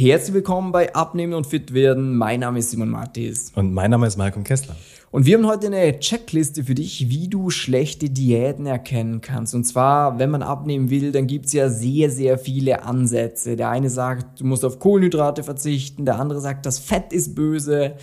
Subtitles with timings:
[0.00, 2.16] Herzlich willkommen bei Abnehmen und Fit werden.
[2.16, 3.50] Mein Name ist Simon Mattis.
[3.56, 4.76] Und mein Name ist Malcolm Kessler.
[5.10, 9.56] Und wir haben heute eine Checkliste für dich, wie du schlechte Diäten erkennen kannst.
[9.56, 13.56] Und zwar, wenn man abnehmen will, dann gibt's ja sehr, sehr viele Ansätze.
[13.56, 17.94] Der eine sagt, du musst auf Kohlenhydrate verzichten, der andere sagt, das Fett ist böse.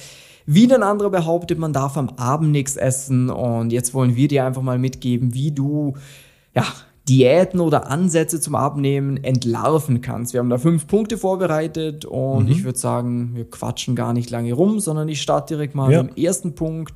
[0.45, 3.29] Wieder ein anderer behauptet, man darf am Abend nichts essen.
[3.29, 5.93] Und jetzt wollen wir dir einfach mal mitgeben, wie du
[6.53, 6.65] ja,
[7.07, 10.33] Diäten oder Ansätze zum Abnehmen entlarven kannst.
[10.33, 12.51] Wir haben da fünf Punkte vorbereitet und mhm.
[12.51, 16.01] ich würde sagen, wir quatschen gar nicht lange rum, sondern ich starte direkt mal ja.
[16.01, 16.95] mit dem ersten Punkt.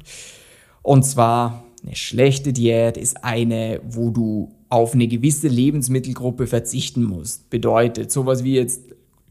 [0.82, 7.50] Und zwar, eine schlechte Diät ist eine, wo du auf eine gewisse Lebensmittelgruppe verzichten musst.
[7.50, 8.82] Bedeutet sowas wie jetzt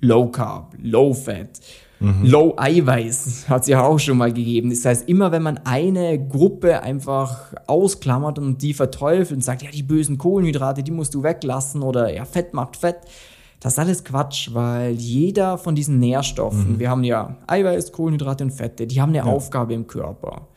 [0.00, 1.60] Low Carb, Low Fat,
[2.00, 2.24] Mhm.
[2.24, 4.70] Low Eiweiß hat es ja auch schon mal gegeben.
[4.70, 9.70] Das heißt, immer wenn man eine Gruppe einfach ausklammert und die verteufelt und sagt, ja,
[9.70, 12.98] die bösen Kohlenhydrate, die musst du weglassen oder ja, Fett macht Fett,
[13.60, 16.78] das ist alles Quatsch, weil jeder von diesen Nährstoffen, mhm.
[16.78, 19.24] wir haben ja Eiweiß, Kohlenhydrate und Fette, die haben eine ja.
[19.24, 20.48] Aufgabe im Körper.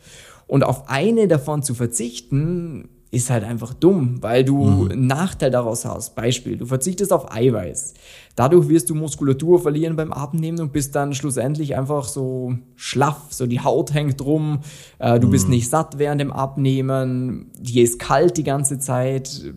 [0.45, 4.91] Und auf eine davon zu verzichten, ist halt einfach dumm, weil du mhm.
[4.91, 6.15] einen Nachteil daraus hast.
[6.15, 7.93] Beispiel, du verzichtest auf Eiweiß.
[8.37, 13.45] Dadurch wirst du Muskulatur verlieren beim Abnehmen und bist dann schlussendlich einfach so schlaff, so
[13.47, 14.59] die Haut hängt rum,
[14.99, 15.31] äh, du mhm.
[15.31, 19.53] bist nicht satt während dem Abnehmen, dir ist kalt die ganze Zeit,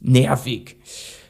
[0.00, 0.76] nervig.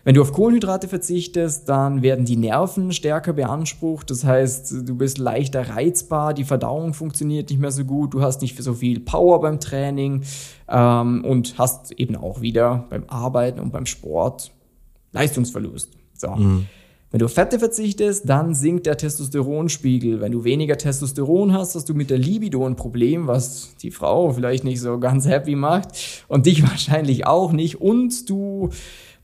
[0.08, 4.08] Wenn du auf Kohlenhydrate verzichtest, dann werden die Nerven stärker beansprucht.
[4.10, 8.40] Das heißt, du bist leichter reizbar, die Verdauung funktioniert nicht mehr so gut, du hast
[8.40, 10.22] nicht so viel Power beim Training
[10.66, 14.50] ähm, und hast eben auch wieder beim Arbeiten und beim Sport
[15.12, 15.92] Leistungsverlust.
[16.14, 16.30] So.
[16.30, 16.66] Mhm.
[17.10, 20.20] Wenn du auf Fette verzichtest, dann sinkt der Testosteronspiegel.
[20.20, 24.30] Wenn du weniger Testosteron hast, hast du mit der Libido ein Problem, was die Frau
[24.32, 27.80] vielleicht nicht so ganz happy macht und dich wahrscheinlich auch nicht.
[27.80, 28.68] Und du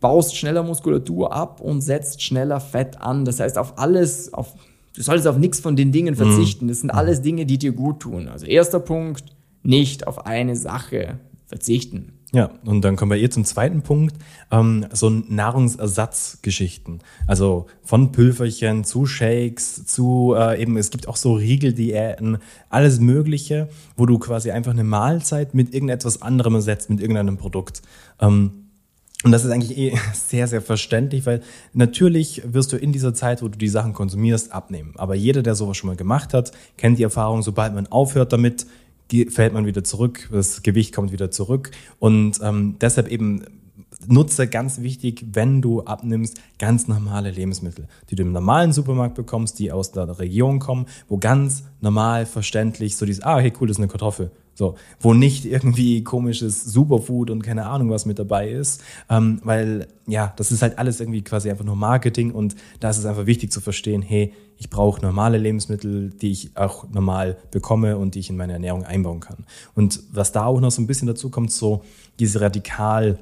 [0.01, 3.27] baust schneller Muskulatur ab und setzt schneller Fett an.
[3.27, 4.55] Das heißt, auf alles, auf,
[4.95, 6.69] du solltest auf nichts von den Dingen verzichten.
[6.69, 6.99] Das sind mhm.
[6.99, 8.29] alles Dinge, die dir gut tun.
[8.29, 9.25] Also erster Punkt,
[9.63, 12.13] nicht auf eine Sache verzichten.
[12.35, 14.17] Ja, und dann kommen wir hier zum zweiten Punkt,
[14.51, 16.99] ähm, so Nahrungsersatzgeschichten.
[17.29, 22.39] Also von Pülverchen zu Shakes, zu äh, eben, es gibt auch so Riegeldiäten,
[22.71, 27.83] alles Mögliche, wo du quasi einfach eine Mahlzeit mit irgendetwas anderem ersetzt, mit irgendeinem Produkt.
[28.21, 28.65] Ähm,
[29.23, 31.41] und das ist eigentlich eh sehr, sehr verständlich, weil
[31.73, 34.95] natürlich wirst du in dieser Zeit, wo du die Sachen konsumierst, abnehmen.
[34.97, 38.67] Aber jeder, der sowas schon mal gemacht hat, kennt die Erfahrung, sobald man aufhört damit,
[39.31, 41.71] fällt man wieder zurück, das Gewicht kommt wieder zurück.
[41.99, 43.45] Und ähm, deshalb eben
[44.07, 49.59] nutze ganz wichtig, wenn du abnimmst, ganz normale Lebensmittel, die du im normalen Supermarkt bekommst,
[49.59, 53.77] die aus der Region kommen, wo ganz normal verständlich so dieses, ah, hey, cool, das
[53.77, 54.31] ist eine Kartoffel.
[54.55, 59.89] So, wo nicht irgendwie komisches Superfood und keine Ahnung was mit dabei ist, ähm, weil
[60.07, 63.27] ja, das ist halt alles irgendwie quasi einfach nur Marketing und da ist es einfach
[63.27, 68.21] wichtig zu verstehen, hey, ich brauche normale Lebensmittel, die ich auch normal bekomme und die
[68.21, 69.45] ich in meine Ernährung einbauen kann.
[69.75, 71.83] Und was da auch noch so ein bisschen dazu kommt, so
[72.19, 73.19] diese radikal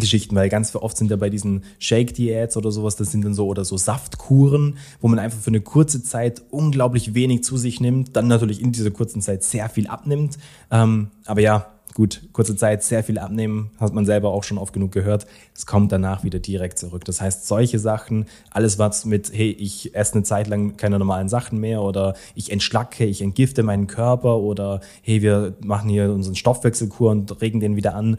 [0.00, 3.46] Geschichten, weil ganz oft sind ja bei diesen Shake-Diäts oder sowas, das sind dann so
[3.46, 8.16] oder so Saftkuren, wo man einfach für eine kurze Zeit unglaublich wenig zu sich nimmt,
[8.16, 10.38] dann natürlich in dieser kurzen Zeit sehr viel abnimmt.
[10.70, 14.74] Ähm, aber ja, gut, kurze Zeit sehr viel abnehmen, hat man selber auch schon oft
[14.74, 15.26] genug gehört.
[15.54, 17.06] Es kommt danach wieder direkt zurück.
[17.06, 21.30] Das heißt, solche Sachen, alles was mit, hey, ich esse eine Zeit lang keine normalen
[21.30, 26.34] Sachen mehr oder ich entschlacke, ich entgifte meinen Körper oder hey, wir machen hier unseren
[26.34, 28.18] Stoffwechselkur und regen den wieder an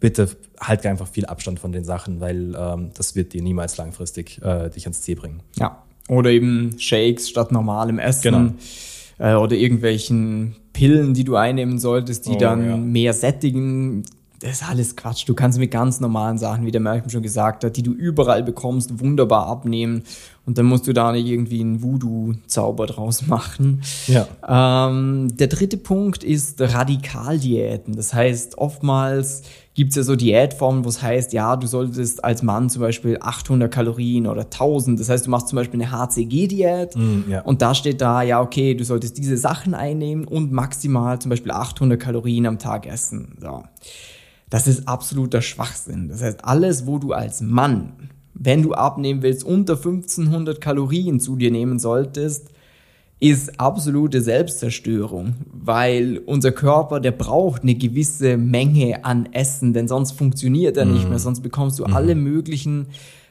[0.00, 0.28] bitte
[0.58, 4.70] halt einfach viel Abstand von den Sachen, weil ähm, das wird dir niemals langfristig äh,
[4.70, 5.42] dich ans Ziel bringen.
[5.58, 5.82] Ja.
[6.08, 8.22] Oder eben Shakes statt normalem Essen.
[8.22, 8.52] Genau.
[9.18, 12.76] Äh, oder irgendwelchen Pillen, die du einnehmen solltest, die oh, dann ja.
[12.76, 14.02] mehr sättigen.
[14.40, 15.28] Das ist alles Quatsch.
[15.28, 18.42] Du kannst mit ganz normalen Sachen, wie der Malcolm schon gesagt hat, die du überall
[18.42, 20.04] bekommst, wunderbar abnehmen.
[20.50, 23.82] Und dann musst du da nicht irgendwie einen Voodoo-Zauber draus machen.
[24.08, 24.26] Ja.
[24.88, 27.94] Ähm, der dritte Punkt ist Radikaldiäten.
[27.94, 29.42] Das heißt, oftmals
[29.74, 33.16] gibt es ja so Diätformen, wo es heißt, ja, du solltest als Mann zum Beispiel
[33.20, 34.98] 800 Kalorien oder 1000.
[34.98, 37.42] Das heißt, du machst zum Beispiel eine HCG-Diät mm, ja.
[37.42, 41.52] und da steht da, ja, okay, du solltest diese Sachen einnehmen und maximal zum Beispiel
[41.52, 43.38] 800 Kalorien am Tag essen.
[43.40, 43.62] So.
[44.48, 46.08] Das ist absoluter Schwachsinn.
[46.08, 48.10] Das heißt, alles, wo du als Mann,
[48.42, 52.48] wenn du abnehmen willst, unter 1500 Kalorien zu dir nehmen solltest,
[53.20, 60.12] ist absolute Selbstzerstörung, weil unser Körper, der braucht eine gewisse Menge an Essen, denn sonst
[60.12, 61.10] funktioniert er nicht mhm.
[61.10, 61.94] mehr, sonst bekommst du mhm.
[61.94, 62.86] alle möglichen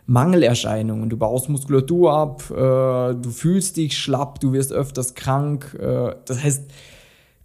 [0.05, 1.09] Mangelerscheinungen.
[1.09, 5.75] Du baust Muskulatur ab, äh, du fühlst dich schlapp, du wirst öfters krank.
[5.79, 6.69] Äh, das heißt,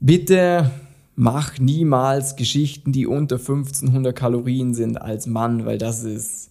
[0.00, 0.70] bitte
[1.16, 6.50] mach niemals Geschichten, die unter 1500 Kalorien sind als Mann, weil das ist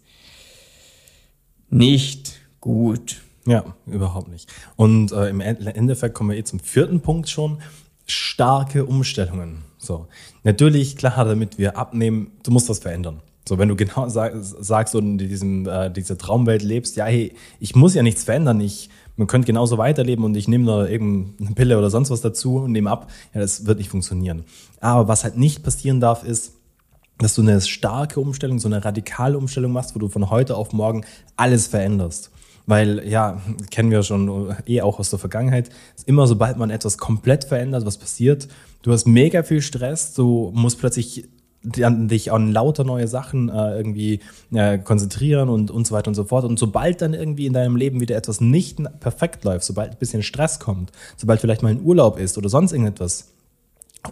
[1.74, 3.22] nicht gut.
[3.46, 4.52] Ja, überhaupt nicht.
[4.76, 7.60] Und äh, im Endeffekt kommen wir eh zum vierten Punkt schon.
[8.06, 9.64] Starke Umstellungen.
[9.78, 10.08] So.
[10.44, 13.22] Natürlich, klar, damit wir abnehmen, du musst was verändern.
[13.48, 17.34] So, wenn du genau sag, sagst und in diesem, äh, dieser Traumwelt lebst, ja, hey,
[17.60, 21.54] ich muss ja nichts verändern, ich, man könnte genauso weiterleben und ich nehme da irgendeine
[21.54, 24.46] Pille oder sonst was dazu und nehme ab, ja, das wird nicht funktionieren.
[24.80, 26.54] Aber was halt nicht passieren darf, ist,
[27.24, 30.74] dass du eine starke Umstellung, so eine radikale Umstellung machst, wo du von heute auf
[30.74, 31.06] morgen
[31.36, 32.32] alles veränderst.
[32.66, 33.42] Weil, ja,
[33.72, 37.86] kennen wir schon eh auch aus der Vergangenheit, ist immer sobald man etwas komplett verändert,
[37.86, 38.48] was passiert,
[38.84, 41.28] du hast mega viel Stress, du musst plötzlich
[41.64, 44.20] dich an lauter neue Sachen äh, irgendwie
[44.54, 46.44] äh, konzentrieren und, und so weiter und so fort.
[46.44, 50.24] Und sobald dann irgendwie in deinem Leben wieder etwas nicht perfekt läuft, sobald ein bisschen
[50.24, 53.33] Stress kommt, sobald vielleicht mal ein Urlaub ist oder sonst irgendetwas,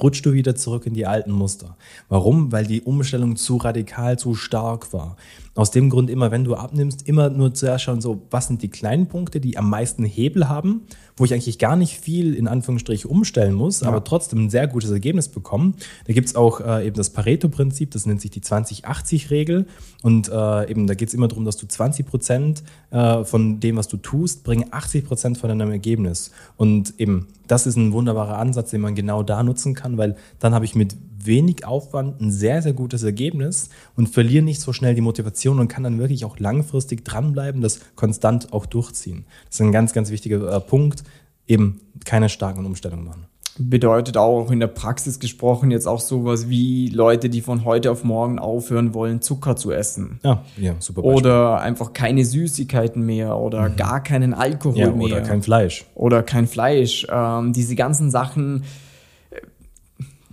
[0.01, 1.75] rutschst du wieder zurück in die alten Muster.
[2.09, 2.51] Warum?
[2.51, 5.17] Weil die Umstellung zu radikal, zu stark war.
[5.53, 8.69] Aus dem Grund immer, wenn du abnimmst, immer nur zuerst schauen, so, was sind die
[8.69, 10.83] kleinen Punkte, die am meisten Hebel haben,
[11.17, 13.87] wo ich eigentlich gar nicht viel in Anführungsstrichen umstellen muss, ja.
[13.89, 15.75] aber trotzdem ein sehr gutes Ergebnis bekommen.
[16.07, 19.67] Da gibt's auch äh, eben das Pareto-Prinzip, das nennt sich die 20-80-Regel.
[20.03, 23.89] Und äh, eben da geht's immer darum, dass du 20 Prozent äh, von dem, was
[23.89, 26.31] du tust, bringen 80 Prozent von deinem Ergebnis.
[26.55, 30.53] Und eben, das ist ein wunderbarer Ansatz, den man genau da nutzen kann, weil dann
[30.53, 34.95] habe ich mit wenig Aufwand ein sehr, sehr gutes Ergebnis und verliere nicht so schnell
[34.95, 39.25] die Motivation und kann dann wirklich auch langfristig dranbleiben, das konstant auch durchziehen.
[39.45, 41.03] Das ist ein ganz, ganz wichtiger äh, Punkt,
[41.47, 46.89] eben keine starken Umstellungen machen bedeutet auch in der Praxis gesprochen jetzt auch sowas wie
[46.89, 50.19] Leute, die von heute auf morgen aufhören wollen, Zucker zu essen.
[50.23, 51.01] Ja, ja super.
[51.01, 51.19] Beispiel.
[51.19, 53.75] Oder einfach keine Süßigkeiten mehr oder mhm.
[53.75, 55.05] gar keinen Alkohol ja, mehr.
[55.05, 55.85] Oder kein Fleisch.
[55.95, 57.05] Oder kein Fleisch.
[57.11, 58.63] Ähm, diese ganzen Sachen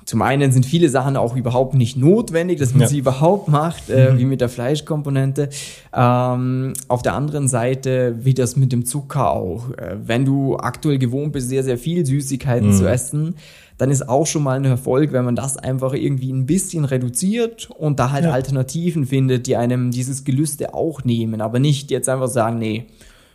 [0.08, 2.88] zum einen sind viele Sachen auch überhaupt nicht notwendig, dass man ja.
[2.88, 4.18] sie überhaupt macht, äh, mhm.
[4.18, 5.50] wie mit der Fleischkomponente.
[5.94, 9.68] Ähm, auf der anderen Seite, wie das mit dem Zucker auch.
[9.76, 12.72] Äh, wenn du aktuell gewohnt bist, sehr, sehr viel Süßigkeiten mhm.
[12.72, 13.34] zu essen,
[13.76, 17.68] dann ist auch schon mal ein Erfolg, wenn man das einfach irgendwie ein bisschen reduziert
[17.76, 18.32] und da halt ja.
[18.32, 22.86] Alternativen findet, die einem dieses Gelüste auch nehmen, aber nicht jetzt einfach sagen, nee,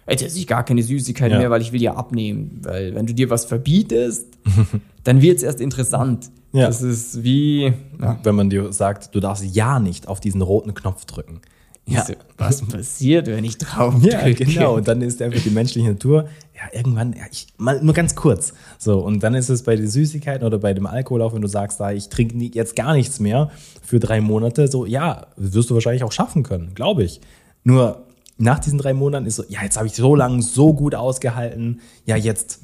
[0.08, 1.40] jetzt esse ich gar keine Süßigkeiten ja.
[1.40, 2.60] mehr, weil ich will ja abnehmen.
[2.64, 4.28] Weil wenn du dir was verbietest,
[5.04, 6.30] dann wird es erst interessant.
[6.52, 6.68] Ja.
[6.68, 8.20] Das ist wie, ja.
[8.24, 11.42] wenn man dir sagt, du darfst ja nicht auf diesen roten Knopf drücken.
[11.86, 12.06] Ja.
[12.38, 14.10] Was passiert, wenn ich drauf drücke?
[14.10, 14.76] Ja, genau.
[14.76, 18.54] Und dann ist einfach die menschliche Natur, ja, irgendwann, ja, ich, mal, nur ganz kurz.
[18.78, 21.48] So, und dann ist es bei den Süßigkeiten oder bei dem Alkohol auch, wenn du
[21.48, 23.52] sagst, da, ich trinke jetzt gar nichts mehr
[23.82, 27.20] für drei Monate, so, ja, wirst du wahrscheinlich auch schaffen können, glaube ich.
[27.64, 28.06] Nur
[28.38, 31.81] nach diesen drei Monaten ist so, ja, jetzt habe ich so lange so gut ausgehalten,
[32.06, 32.59] ja, jetzt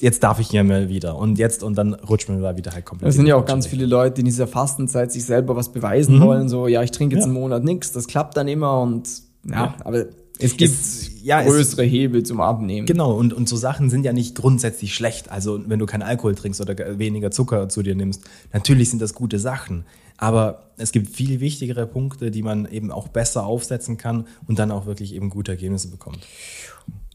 [0.00, 2.84] jetzt darf ich hier mal wieder und jetzt und dann rutscht man da wieder halt
[2.84, 3.10] komplett.
[3.10, 6.16] Es sind ja auch ganz viele Leute, die in dieser Fastenzeit sich selber was beweisen
[6.16, 6.22] mhm.
[6.22, 7.30] wollen, so ja, ich trinke jetzt ja.
[7.30, 9.08] einen Monat nichts, das klappt dann immer und
[9.48, 9.74] ja, ja.
[9.84, 10.06] aber
[10.38, 12.86] es gibt es, ja, größere es, Hebel zum Abnehmen.
[12.86, 15.30] Genau, und, und so Sachen sind ja nicht grundsätzlich schlecht.
[15.30, 19.14] Also wenn du keinen Alkohol trinkst oder weniger Zucker zu dir nimmst, natürlich sind das
[19.14, 19.84] gute Sachen.
[20.22, 24.70] Aber es gibt viel wichtigere Punkte, die man eben auch besser aufsetzen kann und dann
[24.70, 26.20] auch wirklich eben gute Ergebnisse bekommt.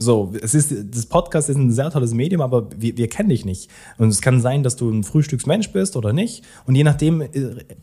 [0.00, 3.44] So, es ist, das Podcast ist ein sehr tolles Medium, aber wir, wir kennen dich
[3.44, 3.70] nicht.
[3.98, 6.42] Und es kann sein, dass du ein Frühstücksmensch bist oder nicht.
[6.66, 7.30] Und je nachdem äh,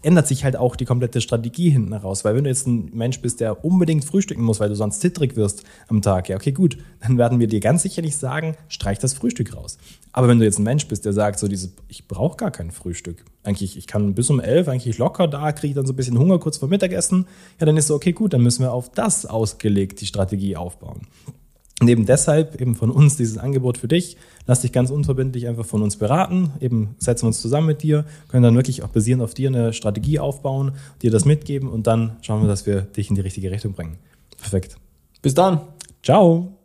[0.02, 2.26] ändert sich halt auch die komplette Strategie hinten heraus.
[2.26, 5.38] Weil wenn du jetzt ein Mensch bist, der unbedingt frühstücken muss, weil du sonst zittrig
[5.38, 9.00] wirst am Tag, ja, okay, gut, dann werden wir dir ganz sicher nicht sagen, streich
[9.00, 9.78] das Frühstück raus.
[10.12, 12.72] Aber wenn du jetzt ein Mensch bist, der sagt, so diese, ich brauche gar kein
[12.72, 13.24] Frühstück.
[13.44, 16.40] Eigentlich, ich kann bis um elf eigentlich locker da, kriege dann so ein bisschen Hunger
[16.40, 17.28] kurz vor Mittagessen.
[17.60, 21.02] Ja, dann ist so, okay, gut, dann müssen wir auf das ausgelegt die Strategie aufbauen.
[21.82, 24.16] Und eben deshalb eben von uns dieses Angebot für dich.
[24.46, 26.52] Lass dich ganz unverbindlich einfach von uns beraten.
[26.62, 29.74] Eben setzen wir uns zusammen mit dir, können dann wirklich auch basierend auf dir eine
[29.74, 33.52] Strategie aufbauen, dir das mitgeben und dann schauen wir, dass wir dich in die richtige
[33.52, 33.98] Richtung bringen.
[34.38, 34.78] Perfekt.
[35.22, 35.62] Bis dann.
[36.04, 36.63] Ciao.